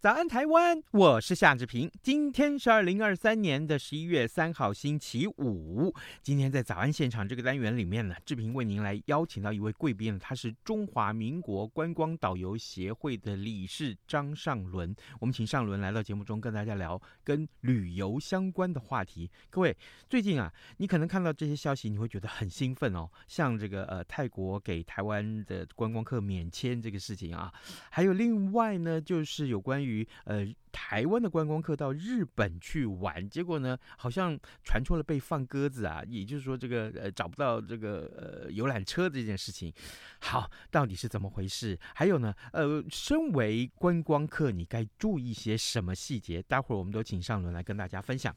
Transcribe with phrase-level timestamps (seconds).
[0.00, 0.82] 早安，台湾！
[0.92, 1.90] 我是夏志平。
[2.02, 5.94] 今天是二零二三年的十一月三号，星期五。
[6.22, 14.96] 今天在早安现场这个单元里面呢，志平为您来邀请到一位贵宾，他是中华民国观光导游协会的理事张尚伦。
[15.20, 19.30] 我们请尚伦来到节目中，跟大家聊跟旅游相关的话题。
[19.50, 19.76] 各位，
[20.08, 23.06] 最近啊，你可能看到这些消息，你会觉得很兴奋哦。
[23.28, 27.52] 像这个呃，泰国给台湾的观光客免签这个事情啊，
[27.90, 29.89] 还有另外呢，就是有关于。
[29.90, 39.72] 于呃，台湾的观光客到日本去玩，结果呢，好像传出了被放鸽子啊，也就是说，这个呃找不到这个呃游览车这件事情。
[40.20, 41.78] 好，到底是怎么回事？
[41.94, 46.40] 还有呢，呃，身为观光客，你该注意些什么细节？
[46.42, 48.34] 待会儿我们都请上轮来跟大家分享。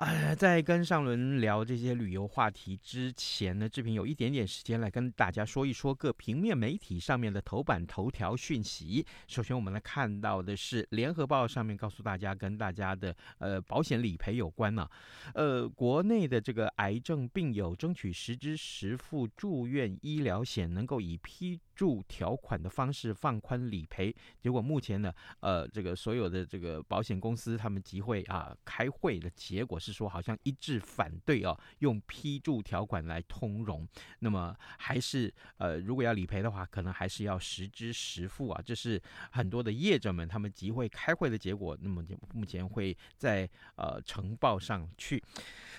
[0.00, 9.04] 呃，在跟上轮聊这些旅游话题之前呢，志平有一点点时间来跟大家说一说各平面媒体上面的头版头条讯息。
[9.28, 14.88] 首先，我们来看到的是《联合报》上面告诉大家，跟大家的呃保险理赔有关呢、
[15.34, 24.12] 呃，国内的这个癌症病友争取实支实付住院医疗险，能够以批注条款的方式放宽理赔。
[24.40, 29.90] 结果目前呢，呃，这个所有的这个保险公司他们集会啊开会的结果是。
[30.00, 33.86] 说好像一致反对哦，用批注条款来通融，
[34.20, 38.62] 那么还是呃，如果要理赔的话，可能还是要实支实付啊。
[38.64, 38.98] 这是
[39.32, 41.76] 很多的业者们他们集会开会的结果。
[41.82, 42.02] 那么
[42.32, 43.46] 目前会在
[43.76, 45.22] 呃呈报上去。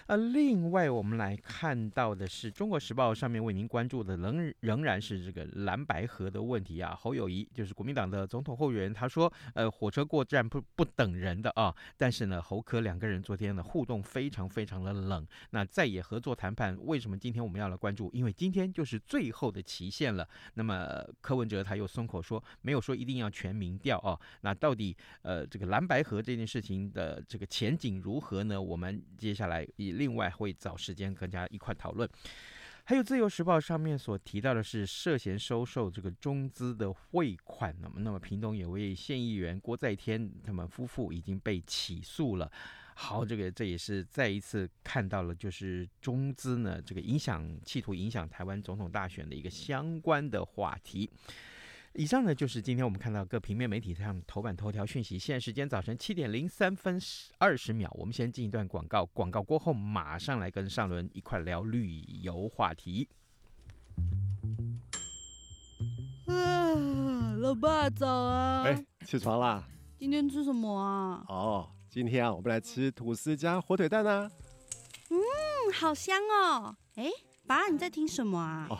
[0.07, 6.95] 呃，另外我们来看到的是《中国时报》上面为您关注的仍仍然是这个蓝白河的问题啊。
[6.95, 11.75] 侯友谊就是国民党的总统候选人，他说呃，火车过站不不等人的啊。
[11.97, 14.01] 但是呢，侯科两个人昨天的互动。
[14.11, 15.25] 非常非常的冷。
[15.51, 18.09] 那再也合作谈判，为什么今天我们要来关注？
[18.13, 20.27] 因为今天就是最后的期限了。
[20.55, 24.19] 那么柯文哲他又松口说，没有说一定要全民调哦。
[24.41, 28.61] 那到底呃这个蓝白河这件事情的这个前景如何呢？
[28.61, 32.09] 我们接下来也另外会找时间跟大家一块讨论。
[32.91, 37.73] 还有《自由时报》上面所提到的是涉嫌收受这个中资的汇款。
[37.79, 42.51] 那么，那么屏东有位县议员郭在天他们夫妇已经被起诉了。
[42.93, 51.09] 好，这个这也是再一次看到了，就是中资呢，这个影响，企图影响台湾总统大选的一个相关的话题。
[51.93, 55.19] 以上呢，就是今天我们看到各平面媒体上头版头条讯息。
[55.19, 56.97] 现在时间早晨七点零三分
[57.37, 63.09] 二十秒，我们先进一段广告，广告过后马上来跟上轮一块聊旅游话题。
[66.27, 68.63] 啊，老爸早啊！
[68.63, 69.67] 哎，起床啦！
[69.99, 71.23] 今天吃什么啊？
[71.27, 71.69] 哦。
[71.89, 74.31] 今天啊，我们来吃吐司加火腿蛋啊。
[75.09, 75.17] 嗯，
[75.73, 76.73] 好香哦。
[76.95, 77.09] 哎，
[77.45, 78.67] 爸，你在听什么啊？
[78.69, 78.79] 哦，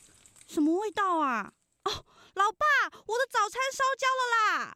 [0.51, 1.53] 什么味道啊？
[1.85, 2.65] 哦，老爸，
[3.07, 4.75] 我的早餐烧焦了啦！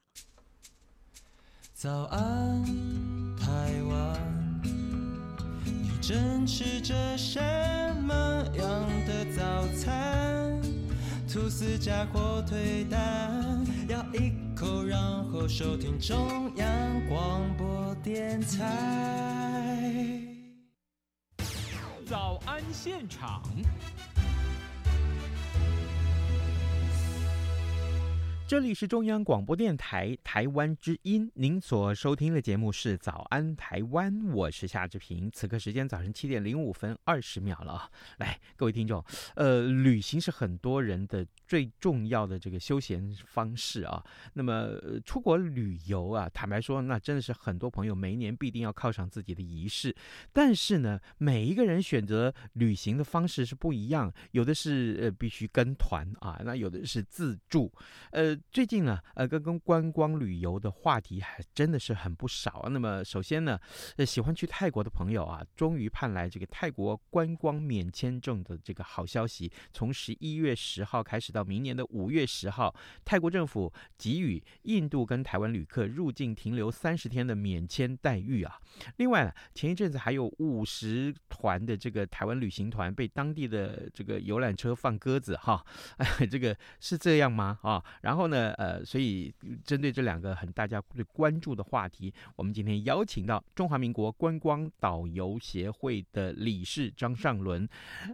[1.74, 2.63] 早安，
[3.36, 4.62] 台湾，
[5.66, 7.42] 你正吃着什
[8.04, 8.16] 么
[8.54, 10.62] 样的早餐？
[11.27, 14.98] 吐司加火腿蛋，咬一口，然
[15.30, 20.22] 后收听中央广播电台。
[22.07, 23.44] 早安现场。
[28.48, 35.32] 这里是中央广播电台台湾之音，您所收听的节目是《早安台湾》，我是夏志平。
[35.32, 37.90] 此刻时间早晨七点零五分二十秒了啊！
[38.20, 39.04] 来，各位听众，
[39.36, 44.06] 呃，旅行是很多人的最重要的这个休闲方式啊。
[44.34, 49.96] 那么，出国旅游啊，坦白说，那真的是很多朋友每一年必定要犒赏自己的仪式。
[50.32, 57.74] 但是呢，每一个人选择旅行的方式是不一样，有的是呃必须跟团啊，那有的是自助，
[58.12, 58.35] 呃。
[58.52, 62.68] 最近呢，呃，跟跟观光旅游的话题还真的是很不少。
[62.72, 63.60] 那么，首先呢，
[63.98, 69.52] 呃，喜欢去泰国的朋友啊，终于盼来这个泰国观光免签证的这个好消息。
[69.72, 78.60] 从十一月十号开始到明年的五月十号，泰国政府给予印度跟台湾旅客入境停留三十天的免签待遇啊。
[78.98, 85.66] 另外呢，前一阵子还有五十团的这个台湾旅行团被当地的这个游览车放鸽子哈，
[85.98, 87.58] 哎， 这个是这样吗？
[87.62, 88.25] 啊，然后。
[88.27, 89.33] 呢，呃，所以
[89.63, 97.68] 针对这两个很大家最关注的话题，我们今天邀请到中华民国观光导游协会的理事张尚伦，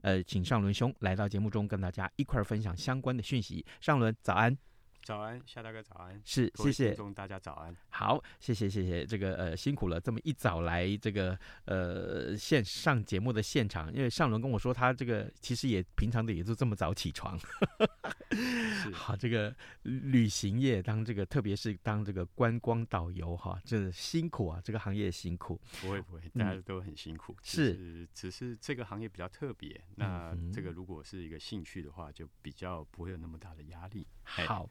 [0.04, 3.66] 呃，请尚伦兄来到节目中跟大家一块儿分享相关的讯息。
[3.80, 4.71] 尚伦，早安。
[5.04, 6.96] 早安，夏大哥早安，是谢谢。
[7.14, 17.38] 大家早安，好，谢谢谢谢这个呃辛苦了，这么一早来这个呃线上节目的现场，因为上轮跟我说他这个其实也平常的也就这么早起床，
[18.32, 18.92] 是。
[18.94, 19.54] 好，这个
[19.84, 34.70] 旅行业当这个特别是当这个观光导游哈，这辛苦啊，这个行业辛苦，不会不会，大家都很辛苦，嗯、是只，只是这个行业比较特别，那这个如果是一个兴趣的话，就比较不会有那么大的压力，好。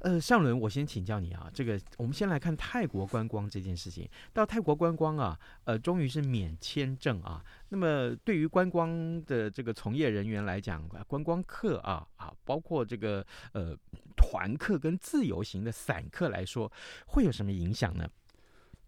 [0.00, 4.08] 呃，上轮，我先请教你啊，这个我们先来看泰国观光这件事情。
[4.32, 7.44] 到泰国观光啊，呃，终于是免签证啊。
[7.68, 13.76] 那么对于观光的这个从业人员来讲，观光客啊啊，包括这个呃
[14.16, 16.70] 团客跟自由行的散客来说，
[17.06, 18.08] 会有什么影响呢？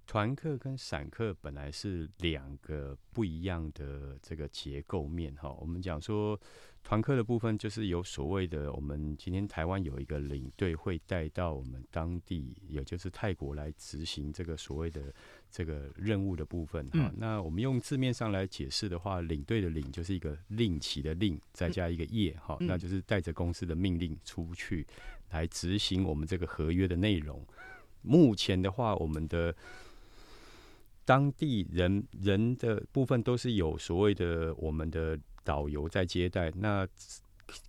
[0.06, 5.50] 团客跟散客本来是两个不一样的这个结构面哈。
[5.60, 6.38] 我们讲说。
[6.86, 15.02] 团客的部分就是有所谓的，我们今天台湾有一个领队会带到我们当地，也就是泰国来执行这个所谓的
[15.50, 16.84] 这个任务的部分。
[16.88, 24.86] 哈、嗯，那我们用字面上来解释的话，领队的领就是一个令旗的令，再加一个业，哈、嗯，那就是带着公司的命令出去
[25.30, 27.42] 来执行我们这个合约的内容。
[28.02, 29.56] 目前的话，我们的
[31.04, 35.18] 当地人人的部分都是有所谓的我们的。
[35.46, 36.88] 导游在接待，那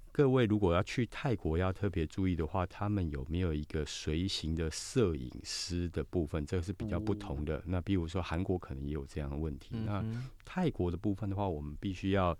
[0.09, 6.45] 各位如果要去泰国，要特别注意的话，他们有没有一个随行的摄影师的部分？
[6.45, 7.61] 这个是比较不同的。
[7.65, 9.75] 那比如说韩国可能也有这样的问题。
[9.85, 10.01] 那
[10.45, 12.33] 泰国的部分的话，我们必须要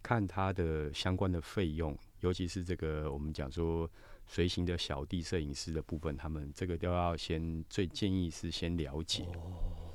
[0.00, 3.90] 看它的相关的费用，尤其是这个我们讲说
[4.28, 9.24] 随行的小弟摄影师的部分，他们这个都要先最建议是先了解。
[9.24, 9.87] 哦，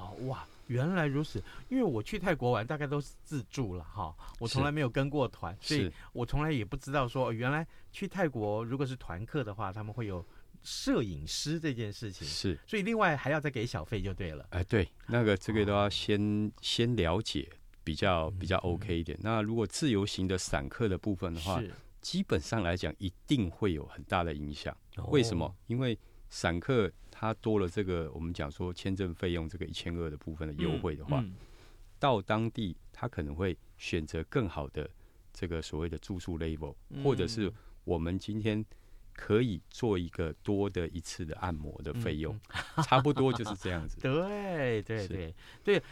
[0.00, 0.46] 好哇。
[0.66, 10.24] 原来如此，因为我去泰国玩大概都是自助了哈，我从来没有跟过团，所以我从来也不知道说原来去泰国如果是团客的话，他们会有
[10.62, 14.46] 摄影师这件事情，是，所以另外还要再给小费就对了。
[14.50, 17.50] 哎，对，那个这个都要先、哦、先了解，
[17.82, 19.18] 比较比较 OK 一点。
[19.18, 21.60] 嗯、那如果自由行的散客的部分的话，
[22.00, 24.72] 基本上来讲一定会有很大的影响。
[25.08, 25.46] 为什么？
[25.46, 25.98] 哦、因为
[26.30, 26.90] 散客。
[27.10, 31.34] 他多了这个，我们讲说签证费用这个一千二的部分的优惠的话，嗯嗯、
[31.98, 34.88] 到当地他可能会选择更好的
[35.34, 37.52] 这个所谓的住宿 level，、嗯、或者是
[37.84, 38.64] 我们今天。
[39.12, 42.38] 可以做一个多的一次的按摩的费用，
[42.76, 43.98] 嗯， 差不多就是这样子。
[44.00, 45.34] 对 对对。
[45.62, 45.82] 对，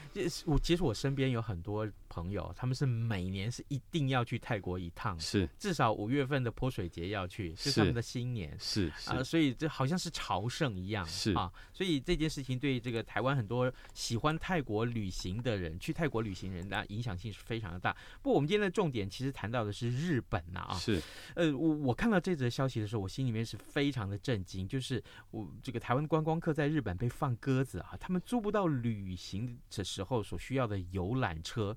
[0.46, 5.48] 我其实我身边有很多朋友，他们是每年是一定要去泰国一趟，是。
[5.58, 11.32] 至少五月份的泼水节要去，是他们的新年，是啊，呃，所以这好像是朝圣一样，是。
[11.32, 17.92] 啊，所以这件事情对这个台湾很多喜欢泰国旅行的人，去泰国旅行人的影响性是非常的大。
[18.22, 21.02] 不过我们今天的重点其实谈到的是日本呐啊，是。
[21.34, 23.07] 呃，我我看到这则消息的时候，我。
[23.08, 31.76] 心里面是非常的震惊，就是我这个台湾观光客在日本被放鸽子啊，他们租不到旅行的时候所需要的游览车，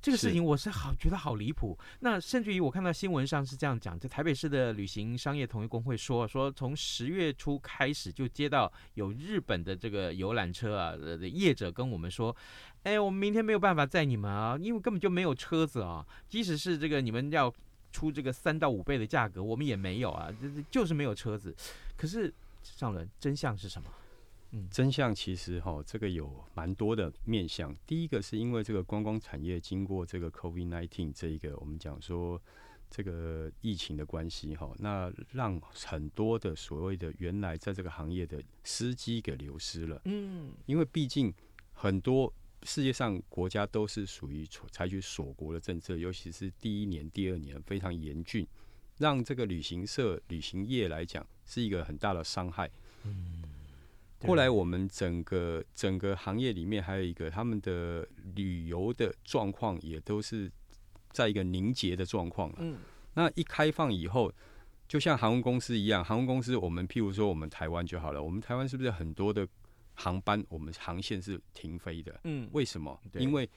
[0.00, 1.78] 这个事情我是好觉得好离谱。
[2.00, 12.34] 那甚至于我看到新闻上是这样讲，在台北市的旅行商业同业工会说，说从十月初开始就接到有日本的这个游览车啊的业者跟我们说，
[12.84, 17.52] 哎，我们明天没有办法载你们啊，因为根本就没有车子啊，即使是这个你们要。
[17.92, 21.54] 出这个三到五倍的价格，我们也没有啊，这就是没有车子。
[21.96, 22.32] 可是
[22.62, 23.88] 上伦，真相是什么？
[24.54, 27.74] 嗯，真相其实哈，这个有蛮多的面向。
[27.86, 32.38] 第一个是因为这个观光产业经过这个 COVID nineteen 这一个，我们讲说
[32.90, 40.02] 这个疫情的关系哈，那让很多的所谓的原来在这个行业的司机给流失了。
[40.04, 41.32] 嗯，因为毕竟
[41.72, 42.30] 很多
[42.64, 48.46] 世界上国家都是属于采取锁国的政策，尤其是第一年、第二年非常严峻，
[48.98, 52.70] 让这个旅行社、旅行业来讲是一个很大的伤害。
[53.04, 53.42] 嗯，
[54.26, 60.50] 后来我们整个整个行业里面还有一个他们的旅游的状况也都是。
[61.14, 62.78] 在一个凝结的状况，嗯，
[63.12, 64.32] 那一开放以后，
[64.88, 69.46] 就像航空公司一样，航空公司我们譬如说我们台湾就好了，我们台湾是不是很多的
[69.94, 72.20] 航班，我们航线是停飞的？
[72.24, 73.00] 嗯，为什么？
[73.14, 73.48] 因为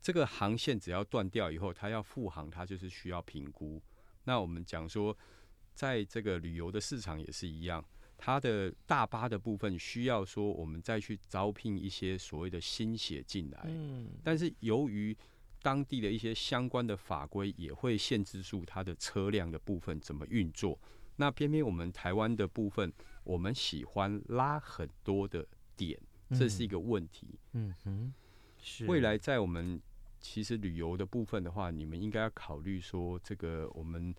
[0.00, 3.80] 这个航线只要断掉以后，它要复航，它就是需要评估。
[4.24, 5.16] 那我们讲说，
[5.74, 7.84] 在这个旅游的市场也是一样，
[8.16, 15.16] 它的大巴的部分需要说我们再去招聘一些所谓的新血进来，嗯，但是由于
[15.62, 20.78] 当地的一些相关的法规也会限制住它的车辆的部分怎么运作。
[21.16, 25.98] 那偏偏我们台湾的部分，我们喜欢拉很多的点，
[26.30, 27.38] 这是一个问题。
[27.52, 28.12] 嗯哼，
[28.58, 28.86] 是。
[28.86, 29.80] 未来在我们
[30.20, 34.14] 其实旅游的部分的话，你们应该要考虑说，这个我们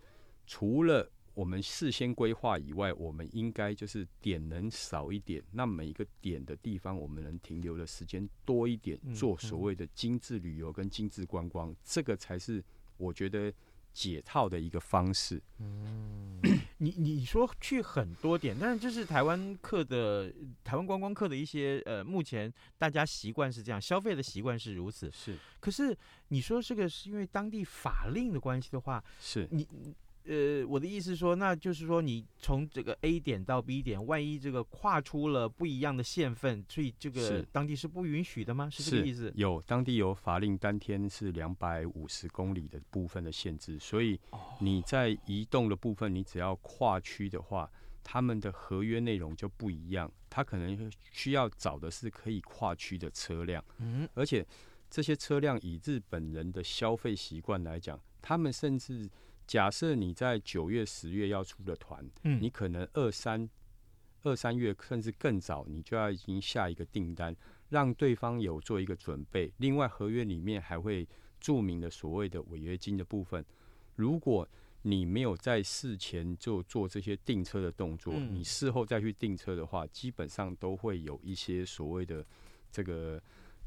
[0.46, 12.64] 除了我们事先规划以外，我们应该就是点能少一点，那每一个点的地方，我们能停留的时间多一点，做所谓的精致旅游跟精致观光，这个才是
[12.98, 13.52] 我觉得
[13.92, 15.42] 解套的一个方式。
[15.60, 16.40] 嗯，
[16.78, 20.32] 你你说去很多点，但是这是台湾客的
[20.64, 25.38] 台湾观光客的一些呃，目前大家习惯是这样消费的习惯是如此，是。
[25.60, 29.68] 可是你说这个是因为当地法令的关系的话，是你。
[30.28, 38.68] 呃，我的意思是说，那就是说，你从这个 A 点到 B 点，万一这个跨出了不一样的县份，所以这个当地是不允许的吗？
[38.68, 39.32] 是，是这个意思？
[39.36, 44.20] 有当地有法令，当天是两百五十公里的部分的限制，所以
[44.60, 47.70] 你在移动的部分，你只要跨区的话，
[48.04, 54.44] 他们的合约内容就不一样，他可能需要找的是可以跨区的车辆，嗯，而且
[54.90, 59.08] 这些车辆以日本人的消费习惯来讲，他们甚至。
[59.48, 63.50] 假设你在九月、十月要出的团，嗯，你可能二三
[64.24, 67.36] 二三月甚至更早，你就要已经下一个订单，
[67.70, 69.52] 让对方有做一个准备。
[69.58, 71.08] 另外，合约里面还会
[71.40, 73.46] 注明的所谓的违约金的部分。
[73.96, 74.48] 如果
[74.82, 82.26] 你没有在事前就做这些订车的动作，嗯，你事后再去订车的话，基本上都会有一些所谓的
[82.72, 83.22] 这个，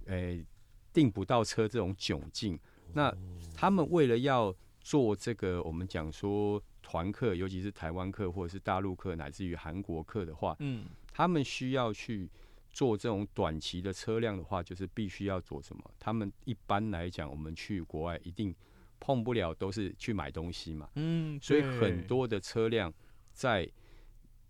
[0.06, 0.46] 诶、欸，
[0.92, 2.58] 订不到车这种窘境。
[2.94, 3.12] 那
[3.54, 4.54] 他们为了要
[4.88, 12.26] 做这个，我们讲说团客，尤其是台湾客或者是大陆客，乃至于韩国客的话，嗯，他们需要去
[12.70, 15.90] 做这种短期的车辆的话，就是必须要做什么？
[15.98, 18.54] 他们一般来讲，我们去国外一定
[18.98, 22.90] 碰不了，都是去买东西嘛，嗯，所以很多的车辆
[23.34, 23.70] 在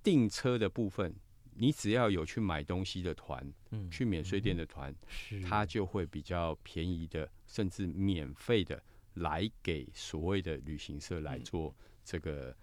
[0.04, 1.12] 订车的部分，
[1.56, 8.80] 你只要有去买东西的团，嗯，去免税店的团，是，它就会比较便宜的，甚至免费的。
[9.18, 12.56] 来给所谓的旅行社来做这个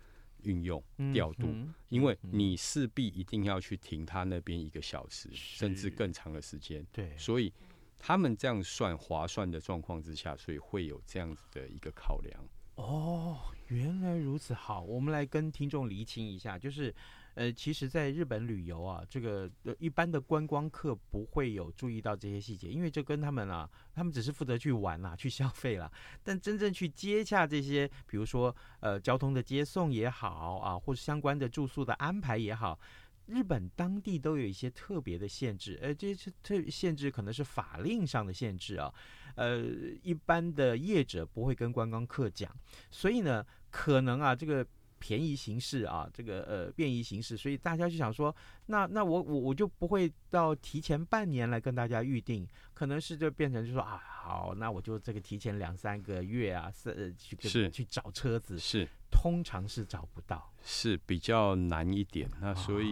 [0.44, 0.84] 运用
[1.14, 1.54] 调度，
[1.90, 6.86] 因为你势必一定要去停他那边一个小时，甚至更长的时间。
[6.92, 7.54] 对，所以
[7.98, 12.44] 他们这样算划算的状况之下，所以会有这样子的一个考量。
[12.76, 14.54] 哦，原来如此。
[14.54, 16.94] 好，我们来跟听众厘清一下，就是。
[17.36, 25.92] 呃，其实，在日本旅游啊，这个呃一般的观光客不会有注意到这些细节，因为这跟他们啊，他们只是负责去玩啦、去消费啦。
[26.24, 32.80] 但真正去接洽这些，比如说呃，交通的接送也好啊，或者相关的住宿的安排也好，
[33.26, 38.94] 日本当地都有一些特别的限制，呃，这些特限制可能是法令上的限制啊，
[39.36, 39.62] 呃，
[40.04, 42.50] 一般的业者不会跟观光客讲，
[42.90, 44.66] 所以呢，可能啊，这个。
[45.06, 48.36] 便宜形式啊，这个呃便宜形式，所以大家就想说，
[48.66, 62.28] 那那我我我就不会到提前半年来跟大家预定，可能是就变成就说啊好，那我就这个提前两三个月啊，是去是去找车子，是通常是找不到，是比较难一点。
[62.42, 62.90] 那所以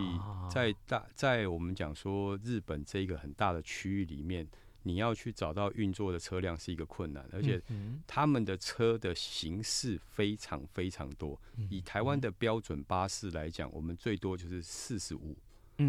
[0.52, 4.48] 在大在我们讲说日本这一个很大的区域里面。
[4.84, 7.62] 你要去找到运作的车辆是一个困难，而且
[8.06, 11.40] 他们的车的形式非常非常多。
[11.70, 15.36] 以台湾的标准巴士来讲，我们最多就是四十五，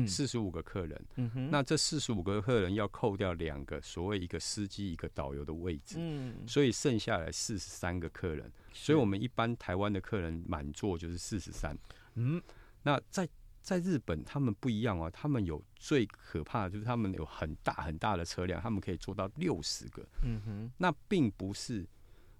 [0.06, 1.04] 四十五个客人。
[1.50, 5.98] 那这四十五个客人要扣掉两个所谓一个司机一个导游的位置，
[6.46, 8.50] 所以剩下来四十三个客人。
[8.72, 11.76] 所以我们一般台湾的客人满座就是四十三。
[12.14, 12.42] 嗯，
[12.82, 13.28] 那在。
[13.64, 20.06] 在日本，他们不一样啊，他们有最可怕的就是他们有很大很大的车辆，他们可以做到六十个。
[20.22, 21.86] 嗯哼，那并不是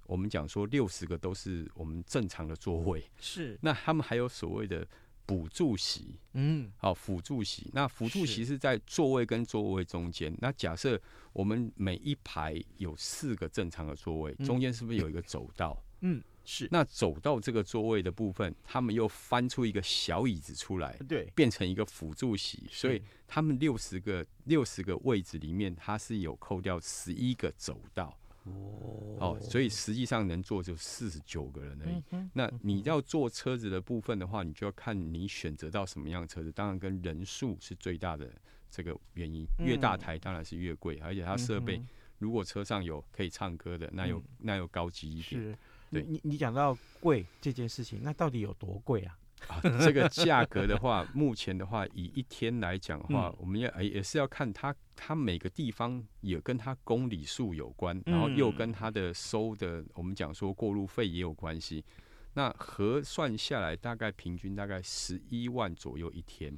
[0.06, 3.58] 我们讲说六十个都是我们正常的座位，是。
[3.62, 4.86] 那他们还有所谓的
[5.24, 7.70] 补助席，嗯，好，辅助席。
[7.72, 10.36] 那辅助席是在座位跟座位中间。
[10.42, 11.00] 那假设
[11.32, 15.82] 我们每一排有四个正常的座位，中间是不是有一个走道？
[16.02, 16.68] 嗯，是。
[16.70, 22.64] 那走到这个座位的部分，他们又翻出一个小椅子出来，对，变成一个辅助席。
[22.70, 28.16] 所以他们六十个六十个位置里面，它是有扣掉十一个走道。
[28.44, 32.02] 哦，哦，所以实际上能坐就四十九个人而已。
[32.10, 32.30] 嗯。
[32.34, 36.52] 那你要坐车子的部分的话，你就要看你选择到什么样的车子。
[36.52, 38.30] 当然，跟人数是最大的
[38.70, 39.46] 这个原因。
[39.60, 41.82] 越大台当然是越贵，而且它设备，
[42.18, 45.58] 如果车上有可以唱歌的，那又那又高级一点。
[45.94, 46.02] 是。
[46.02, 46.10] 对。
[46.10, 49.18] 你你讲到贵这件事情，那到底有多贵啊？
[49.48, 61.84] 啊，这个价格的话， 目前的话，以一天来讲的话，嗯、我们要也是要看它，它每个地方也跟它公里数有关，然后又跟它的收的，我们讲说过路费也有关系。
[62.32, 66.56] 那核算下来，大概平均大概十一万左右一天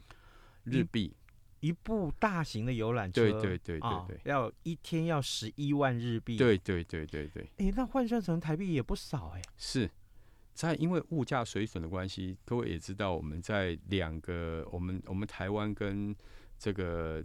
[0.62, 1.12] 日币。
[1.60, 6.36] 一部大型的游览车，对对对对对，哦、要一天要十一万日币。
[6.36, 9.42] 对对对对对，哎，那换算成台币也不少哎。
[9.56, 9.90] 是。
[10.52, 16.14] 在因为物价水准的关系，各位也知道，我们在两个我们我们台湾跟
[16.58, 17.24] 这个。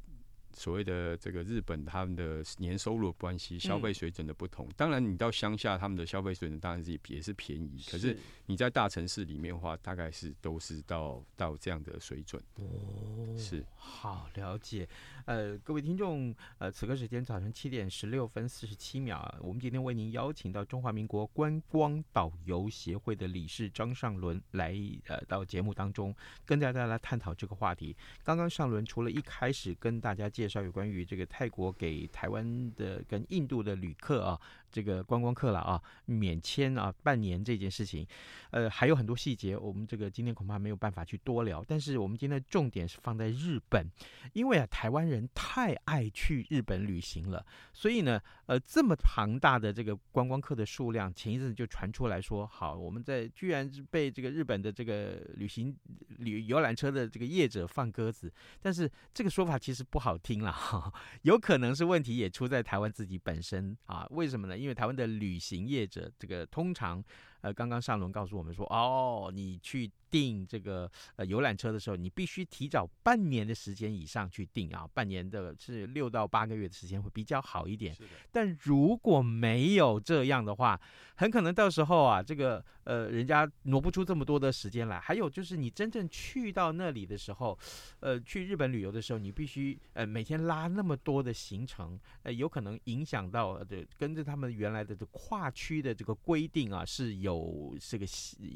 [0.54, 4.68] 所谓的这个日本，他们的年收入的关系、消费水准的不同。
[4.76, 7.84] 当然，你到乡下，他们的消费水准当然是也是便宜。
[7.90, 12.42] 可是你在大城市里面的话，大概是都是到到这样的水准。
[12.56, 14.88] 哦，是好了解。
[15.26, 24.76] 呃，各位听众，呃，此刻时间早晨七点十六分四十七秒，我们今天为您邀请到中华民国观光导游协会的理事张尚伦来
[25.08, 26.14] 呃到节目当中，
[26.46, 27.96] 跟大家来探讨这个话题。
[28.24, 34.42] 刚刚尚伦除了一开始跟大家介介绍有关于这个泰国给台湾的跟印度的旅客啊，
[34.72, 38.08] 这个观光客了啊，免签啊，半年这件事情，
[38.50, 41.64] 呃，还有很多细节，我们这个今天恐怕没有办法去多聊。
[41.68, 43.86] 但是我们今天重点是放在日本，
[44.34, 55.76] 因为啊，台湾人太爱去日本旅行了，所以呢，呃，这么庞大的这个观光客的数量，前一阵子就传出来说，好，我们在居然是被这个日本的这个旅行
[56.18, 60.32] 旅游览车的这个业者放鸽子，但是这个说法其实不好听。
[60.32, 60.94] 听了哈，
[61.24, 64.08] 有可能是问题也出在台湾自己本身啊？
[64.12, 64.58] 为什么呢？
[64.62, 67.04] 因为台湾的旅行业者，这个通常，
[67.42, 69.92] 呃，刚刚上轮告诉我们说，哦，你去。
[70.12, 77.96] 订这个呃游览车的时候，你必须提早半年的时间以上去订啊，半年的是六到八个月的时间会比较好一点。
[78.32, 80.80] 但如果没有这样的话，
[81.16, 85.00] 很可能到时候啊，这个呃人家挪不出这么多的时间来。
[85.00, 87.58] 还有就是你真正去到那里的时候，
[88.02, 93.66] 呃，去日本旅游的时候，你必须呃每天拉那么多的行程，呃，有可能影响到呃
[93.98, 98.06] 跟着他们原来的这跨区的这个规定啊是有这个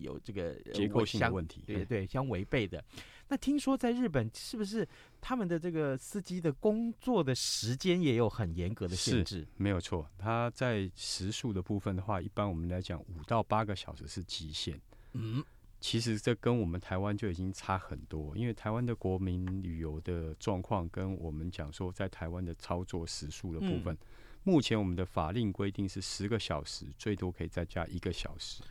[0.01, 1.61] 有这个结构性的问题。
[1.65, 2.83] 对对，相违背的。
[3.27, 4.87] 那听说在日本，是不是
[5.19, 9.47] 他们的这个司机的工作的时间也有很严格的限制？
[9.57, 14.79] 没有错，他在时速的部分的话，一般我们来讲五到八个小时是极限。
[15.13, 15.43] 嗯，
[15.79, 23.97] 其实这跟我们台湾就已经差很多，因为台湾的国民旅游的状况跟我们讲说在台湾的操作时速的部分，嗯，
[24.43, 28.61] 目前我们的法令规定是十个小时，最多可以再加一个小时。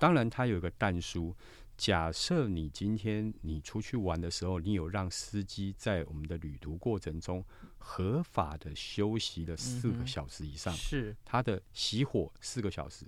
[0.00, 1.36] 当然，它有一个但书。
[1.76, 7.44] 假设你今天你出去玩的时候，你有让司机在我们的旅途过程中
[7.78, 13.04] 合法的休息了四个小时以上，是他的熄火四个小时，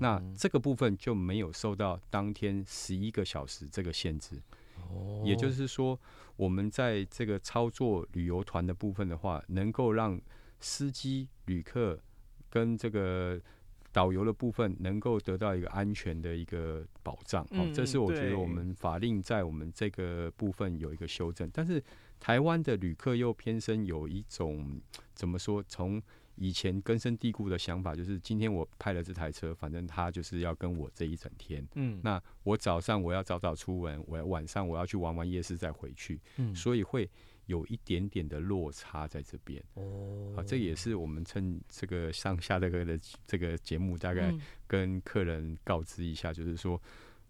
[0.00, 4.42] 那这个部分就没有受到当天十一个小时这个限制。
[5.24, 5.98] 也就是说，
[6.36, 10.20] 我们在这个操作旅游团的部分的话，能够让
[10.58, 12.00] 司机、旅客
[12.50, 13.40] 跟这个。
[13.96, 21.48] 导游的部分能够得到一个安全的一个保障，哦、嗯，这是我觉得我们法令在我们这个部分有一个修正。
[21.50, 21.82] 但是
[22.20, 24.78] 台湾的旅客又偏生有一种
[25.14, 25.62] 怎么说？
[25.66, 26.02] 从
[26.34, 31.66] 以前根深蒂固的想法，就是今天我派了这台车，反正他就是要跟我这一整天。
[31.76, 36.20] 嗯，那我早上我要早早出门，我晚上我要去玩玩夜市再回去。
[36.36, 37.08] 嗯，所以会。
[37.46, 44.34] 有一点点的落差在这边哦，啊，这也是我们趁这个上下这个的这个节目，大概
[44.66, 46.80] 跟客人告知一下，就是说，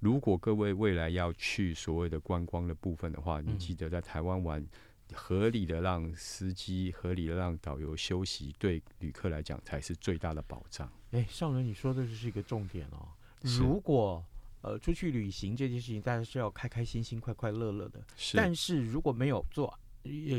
[0.01, 4.67] 如果各位未来要去所谓的观光的部分的话，你记得在台湾玩，
[5.13, 10.91] 合理的让司机、合理的让导游休息，对旅客来讲才是最大的保障。
[11.11, 13.07] 哎，上伦，你说的这是一个重点哦。
[13.43, 14.25] 如果
[14.63, 18.35] 呃出去旅行这件事情，大家是要开开心心、快快乐乐的，是。
[18.35, 19.79] 但是如果没有做。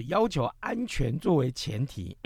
[0.08, 2.18] 要求安全作为前提，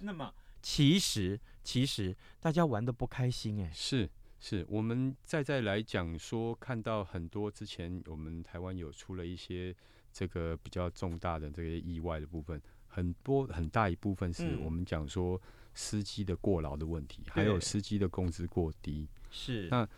[0.00, 4.64] 那么 其实其实大家玩的不开心哎，是是。
[4.68, 9.74] 我们再再来讲说，看到很多之前我们台湾有出了一些
[10.12, 15.40] 这个比较重大的这些意外的部分，很多很大一部分是我们讲说
[15.74, 19.08] 司机的过劳的问题，还有司机的工资过低。
[19.30, 19.68] 是。
[19.68, 19.88] 那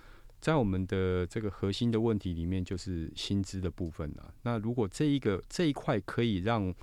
[0.45, 4.31] 在我们的这个核心的问题里面，就是薪资的部分啊。
[4.43, 6.75] 那如果这一个这一块可以让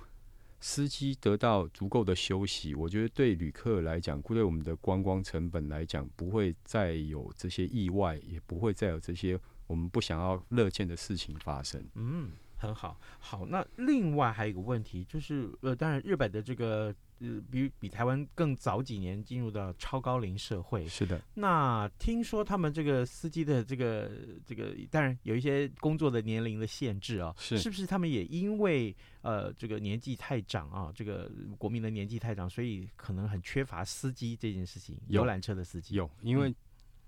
[0.58, 11.80] 司机得到足够的休息，我觉得对旅客来讲，对我们的观光成本来讲，不会再有这些意外，也不会再有这些我们不想要乐见的事情发生。
[11.94, 12.98] 嗯，很好。
[13.18, 16.94] 好，那另外还有一个问题，就是呃，当然日本的这个。
[17.24, 20.84] 呃，比比台湾更早几年进入到超高龄社会。
[20.88, 21.22] 是的。
[21.34, 24.10] 那听说他们这个司机的这个
[24.44, 27.32] 这个，当然有一些工作的年龄的限制啊。
[27.38, 27.56] 是。
[27.56, 34.98] 是不是他们也因为呃这个年纪太长啊，这个国民的年纪太长，所以可能很缺乏司机这件事情？
[35.06, 35.94] 游览车的司机。
[35.94, 36.52] 有，因为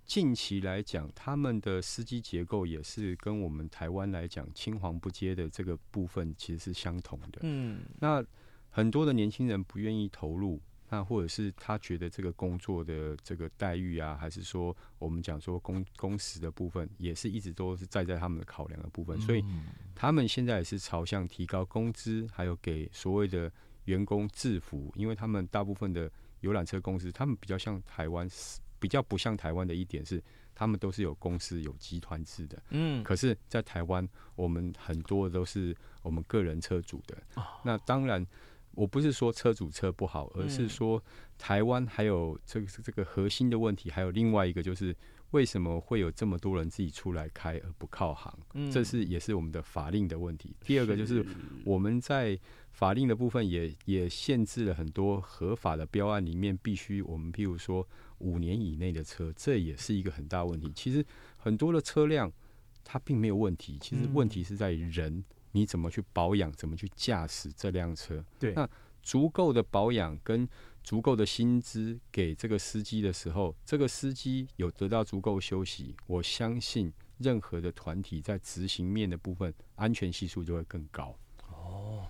[0.05, 7.41] 近期来讲，他们的司机结构也是跟我们台湾来讲青黄不接的这个部分其实是相同的。
[7.43, 7.81] 嗯。
[8.01, 8.25] 那。
[8.77, 19.45] 很多的年轻人不愿意投入，那或者是他觉得这个工作的这个待遇啊，还是说我们讲说工工时的部分，也是一直都是在在他们的考量的部分，所以
[19.95, 23.49] 他们现在也是朝向提高工资，还有给所谓的
[23.85, 28.29] 员工制服，因为他们大部分的游览车公司，他们比较像台湾，
[28.85, 30.23] 比较不像台湾的一点是，
[30.55, 37.17] 他们都是有公司有集团制的，嗯，可是，在台湾我们很多都是我们个人车主的，
[37.63, 38.27] 那当然。
[38.77, 41.01] 我不是说车主车不好，而是说
[41.39, 44.93] 台湾还有这个这个核心的问题，还有另外一个就是
[45.35, 48.33] 为什么会有这么多人自己出来开而不靠行？
[48.71, 50.55] 这是也是我们的法令的问题。
[50.61, 51.27] 第二个就是
[51.65, 52.39] 我们在
[52.71, 57.85] 法令的部分也也限制了很多合法的标案里面必须我们譬如说
[58.19, 60.71] 五年以内的车，这也是一个很大问题。
[60.73, 61.05] 其实
[61.37, 62.33] 很多的车辆
[62.85, 65.25] 它并没有问题，其实问题是在于人。
[65.51, 66.51] 你怎么去保养？
[66.53, 68.25] 怎么去驾驶这辆车？
[68.41, 68.69] 对，那
[69.03, 70.49] 足够的保养跟
[70.85, 81.17] 足够的薪资给这个司机的时候，这个司机有得到足够休息，我相信任何的团体在执行面的部分，安全系数就会更高。
[81.49, 82.07] 哦，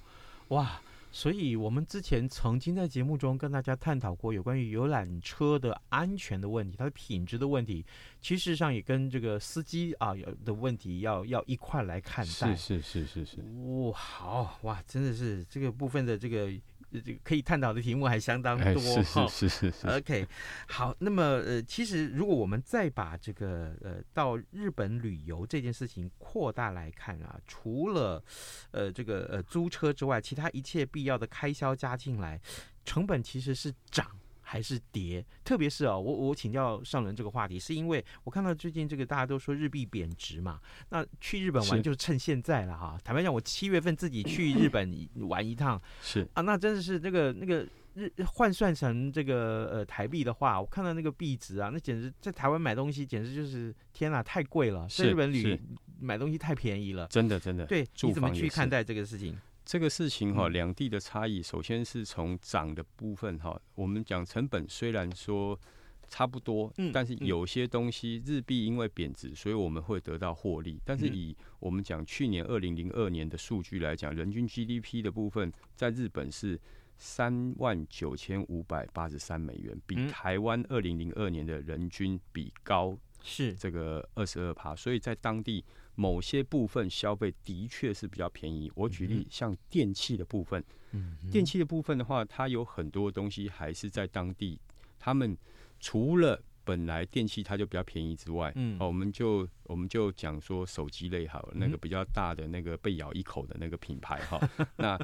[0.49, 0.83] 哇！
[1.13, 7.87] 所以，我们之前曾经在节目中跟大家探讨过有关于游览车的安全的问题，它的品质的问题，
[8.21, 12.57] 其实上也跟这个司机啊有的问题要要一块来看待。
[12.57, 13.37] 是是是是是。
[13.43, 16.53] 哇，好哇，真的是这个部分的这个。
[17.01, 19.87] 这个可以探讨的题目还相当多哈，是是是是。
[19.89, 20.27] OK，
[20.69, 28.23] 好，那么呃，其实如果我们再把这个呃到日本旅游这件事情扩大来看啊，除了
[28.71, 32.41] 呃这个呃租车之外，其他一切必要的开销加进来，
[32.85, 34.07] 成本其实是涨。
[34.45, 42.99] 还是跌，特别是哦，我我请教上轮这个话题，是因为我看到最近这个大家都说日币贬值嘛，那去日本玩就趁现在了哈。
[43.03, 55.59] 坦白讲，我七月份自己去日本玩一趟， 是啊，那真的是那个那个日换算成这个呃台币的话，我看到那个币值啊，那简直在台湾买东西简直就是天哪，太贵了，在日本旅
[55.99, 57.65] 买东西太便宜了，真的真的。
[57.67, 59.39] 对，你怎么去看待这个事情？
[59.65, 65.59] 这个事情哈，两地的差异，首先是从涨的部分哈，我们讲成本虽然说
[66.07, 70.79] 差不多，但是有些东西日币因为贬值，所以我们会得到获利。
[70.85, 76.61] 但是以我们讲去年二零零二年的数据来讲，人均 GDP 的部分在日本是
[76.99, 83.55] 三万九千五百八十三美元，比台湾二零零二年的人均比高是。
[83.55, 85.65] 这个二十二趴，所以在当地。
[85.95, 88.71] 某些部分消费的确是比较便宜。
[88.75, 94.61] 我举例，像电器的部分，嗯，电器的部分的话，它有很多东西还是在当地。
[94.99, 95.37] 他们
[95.79, 104.41] 除了本来电器它就比较便宜之外，嗯，我们就我们就讲说手机类好了，那个比较大的那个被咬一口的那个品牌哈，
[104.77, 104.99] 那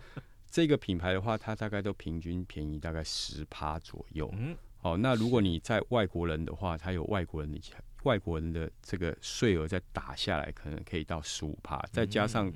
[0.50, 4.28] 这个品牌的话，它大概都平均便宜大概十趴左右。
[4.36, 7.60] 嗯，好，那如果你在外国人的话，它有外国人的。
[8.02, 12.52] 外国人的这个税额再打下来，可能可以到十五趴，再加上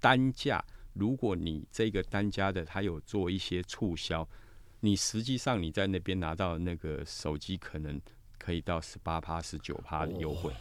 [0.00, 4.28] 单价，如果你这个单价的他有做一些促销，
[4.80, 8.00] 你实际上你在那边拿到那个手机，可能
[8.38, 10.52] 可以到十八趴、十九趴的优惠，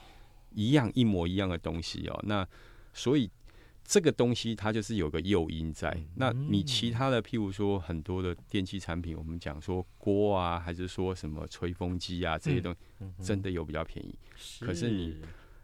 [0.51, 2.19] 一样一模一样的东西哦。
[2.23, 2.47] 那
[2.93, 3.29] 所以。
[3.83, 14.15] 这个东西它就是有个诱因在，那你其他的，譬如说很多的电器产品，我们讲说锅啊，还是说什么吹风机啊这些东西，真的有比较便宜。
[14.61, 15.17] 可是你，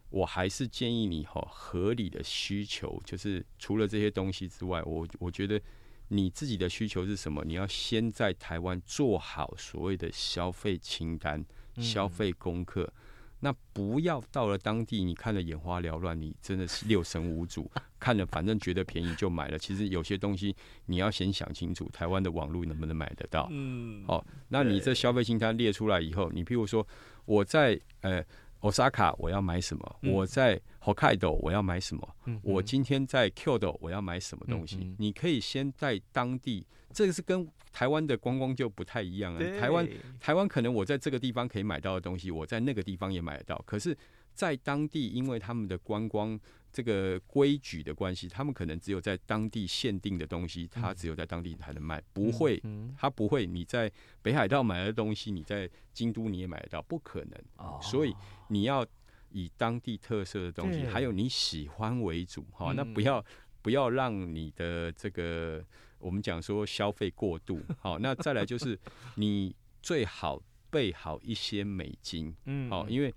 [0.10, 5.62] 我还是建议你哈，合理的需求就是除了这些东西之外，我我觉得
[6.10, 7.43] 你自己的需求是什么？
[7.45, 11.45] 你要先在台湾做好所谓的消费清单、
[11.77, 12.91] 消费功课。
[13.39, 17.69] 那不要到了当地，你看的眼花缭乱，你真的是六神无主，
[18.00, 19.60] 看了反正觉得便宜就买了。
[19.60, 20.56] 其实有些东西
[20.88, 23.47] 你要先想清楚，台湾的网络能不能买得到？
[23.52, 26.86] 嗯，好，那你这消费清单列出来以后，你譬如说
[27.26, 28.23] 我在呃
[28.62, 30.00] Osaka 我要买什么？
[30.02, 32.15] 我在 Hokkaido 我要买什么？
[32.41, 34.95] 我今天在 Kyoto 我要买什么东西？
[34.97, 36.65] 你可以先在当地。
[36.97, 39.39] 这个是跟台湾的观光就不太一样啊。
[39.60, 39.88] 台湾
[40.19, 43.63] 台湾可能我在这个地方可以买到的东西，我在那个地方也买得到。
[43.67, 43.95] 可是，
[44.33, 46.39] 在当地，因为他们的观光
[46.73, 52.60] 这个规矩的关系，他们可能只有在当地限定的东西，他只有在当地才能卖，不会，
[52.97, 53.91] 他不会你在
[54.23, 57.79] 北海道买的东西，你在京都你也买得到，不可能。
[57.79, 58.15] 所以
[58.47, 58.83] 你要
[59.29, 63.23] 以当地特色的东西，还有你喜欢为主，哈，那不要
[63.62, 65.63] 不要让你的这个。
[65.99, 68.79] 我们讲说消费过度， 好，那再来就是
[69.15, 73.13] 你最好备好一些美金，嗯，好，因为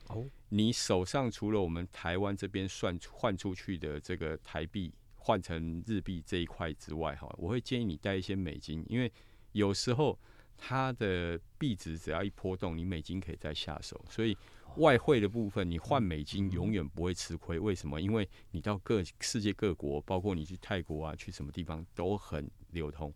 [0.50, 9.10] 你手上除了我们台湾这边算换出去的这个台币换成日币这一块之外，哈，我会建议你带一些美金，因为
[9.52, 10.18] 有时候
[10.60, 14.36] 它的币值只要一波动，你美金可以再下手，所以。
[14.76, 17.58] 外汇的部分，你换美金永远不会吃亏。
[17.58, 18.00] 为什么？
[18.00, 23.12] 因为你到各世界各国，包括你去泰国啊，去什么地方都很流通。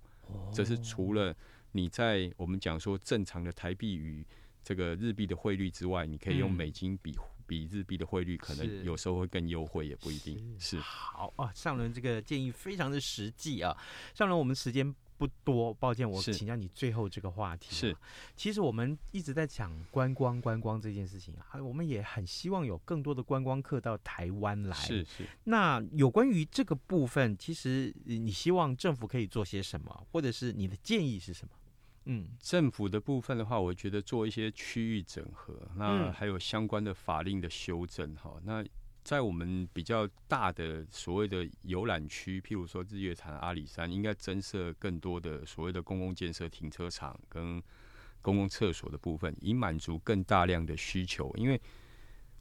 [0.53, 1.33] 这是除了
[1.71, 4.27] 你在我们讲说正常的台币与
[4.65, 10.77] 这个日币的汇率之外，你可以用美金比比日币的汇率，可能有时候会更优惠，也不一定是。
[10.81, 13.73] 好啊，上轮这个建议非常的实际啊。
[14.13, 14.93] 上轮我们时间。
[15.16, 17.74] 不多，抱歉，我请教你最后这个话题。
[17.74, 17.96] 是，
[18.35, 24.77] 其实我们一直在讲观光，观光这件事情啊，我们也很希望有更多的观光客到台湾来。
[24.77, 25.24] 是是。
[25.44, 31.55] 那有关于这个部分，其实你希望政府可以做些什么，或者是你的建议是什么？
[32.07, 38.64] 嗯，政府的部分的话，我觉得做一些区域整合，那还有相关的法令的修正哈，那。
[39.05, 47.62] 在我们比较大的所谓的游览区，譬如说日月潭、阿里山，应该增设更多的所谓的公共建设、停车场跟
[48.23, 51.31] 公共厕所的部分，以满足更大量的需求。
[51.37, 51.61] 因为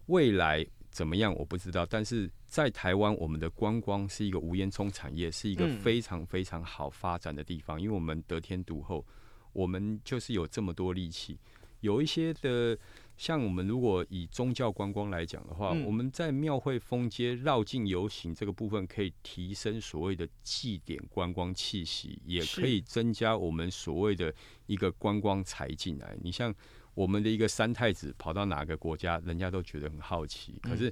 [0.05, 7.79] 未来怎么样我不知道，但是在台湾，我们的观光是一个无烟囱产业，是一个非常非常好发展的地方。
[7.79, 9.05] 因为我们得天独厚，
[9.51, 11.37] 我们就是有这么多力气，
[11.81, 12.79] 有一些的。
[13.15, 24.33] 像我们如果以宗教观光来讲的话，嗯、我们在庙会封街绕境游行这个部分，可以提升所谓的祭典观光气息，也可以增加我们所谓的
[24.65, 26.17] 一个观光财进来。
[26.21, 26.53] 你像
[26.95, 30.59] 我们的一个三太子跑到哪个国家，人家都觉得很好奇。
[30.61, 30.91] 可是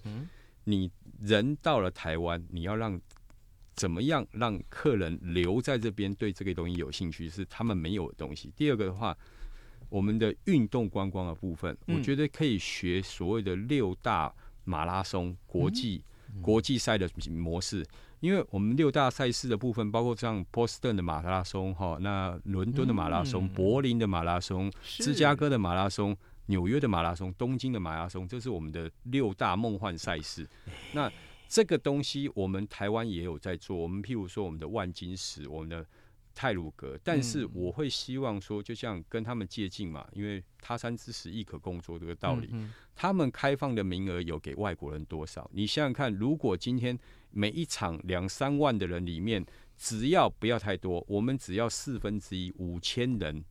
[0.65, 3.01] 你人到了台湾，你要让
[3.73, 8.53] 怎么样让客人留在这边，对这个东西有兴趣，是他们没有的东西。
[8.55, 9.17] 第二个的话。
[9.91, 16.01] 我们的运动观光的部分，我觉得可以学所谓的六大马拉松国际
[16.41, 17.85] 国际赛的模式，
[18.21, 30.47] 因为我们六大赛事的部分，包括像波士顿的马拉松哈，那伦敦的马拉松、柏林的马拉松、芝加哥的马拉松、纽约的马拉松、东京的马拉松，这是我们的六大梦幻赛事。
[30.93, 31.11] 那
[31.49, 33.75] 这个东西，我们台湾也有在做。
[33.75, 35.85] 我们譬如说，我们的万金石，我们的。
[36.33, 42.49] 太鲁格，但是我会希望说，就像跟他们接近嘛，因为他山之石亦可共作这个道理。
[42.95, 45.49] 他们开放的名额有给外国人多少？
[45.53, 46.97] 你想想看，如果今天
[47.31, 49.45] 每一场两三万的人里面，
[49.77, 53.43] 只要不要太多，我们只要四分之一五千人，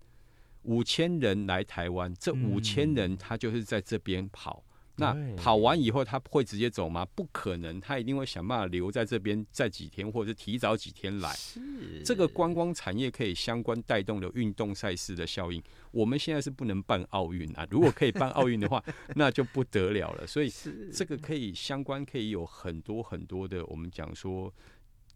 [0.63, 4.65] 五千人来台湾，这五千人他就是在这边跑。
[5.01, 7.05] 那跑完以后他会直接走吗？
[7.17, 11.35] 不可能，他一定会想办法留在这边在几天，或者是提早几天来。
[12.05, 15.61] 这个观光产业可以相关带动的运动赛事的效应。
[15.91, 18.85] 我们现在是不能办奥运啊，如果可以办奥运的话，
[19.17, 20.27] 那就不得了了。
[20.27, 20.53] 所以
[20.93, 24.53] 这个可以相关，可以有很多很多的，我们讲说。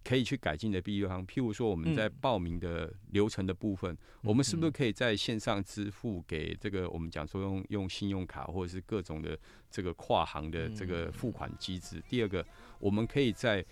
[0.05, 9.39] 可以去改进的地方，譬如说我们在报名的流程的部分，嗯、我们是不是可以在线上支付给这个我们讲说用用信用卡或者是各种的
[9.71, 12.03] 这个跨行的这个付款机制？
[12.07, 12.47] 第二个，
[12.79, 13.65] 我们可以在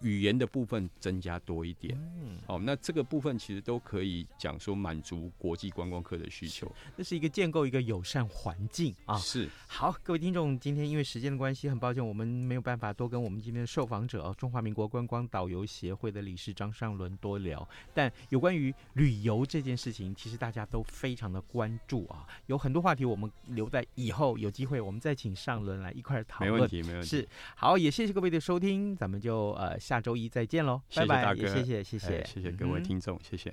[0.00, 9.18] 语言的部分增加多一点，嗯，好，那这个部分其实都可以讲说满足国际观光客的需求，那是一个建构一个友善环境啊。
[9.18, 17.68] 是，好，各位听众，今天因为时间的关系，很抱歉我们没有办法多跟我们今天的受访者中华民国观光导游协会的理事张尚伦多聊。
[17.92, 26.54] 但有关于旅游这件事情，其实大家都非常的关注啊，有很多话题我们留在以后有机会我们再请尚伦来一块讨论。
[26.54, 27.06] 没问题，没问题。
[27.06, 29.78] 是，好，也谢谢各位的收听，咱们就呃。
[29.90, 33.52] 下周一再见喽，拜拜，谢谢谢谢，谢谢各位听众，谢谢。